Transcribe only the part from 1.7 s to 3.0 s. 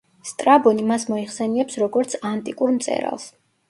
როგორც „ანტიკურ